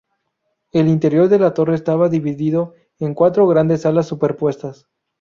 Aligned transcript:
El 0.71 0.87
interior 0.87 1.29
de 1.29 1.37
la 1.37 1.53
torre 1.53 1.75
estaba 1.75 2.09
dividido 2.09 2.73
en 2.97 3.13
cuatro 3.13 3.45
grandes 3.45 3.81
salas 3.81 4.07
superpuestas. 4.07 4.87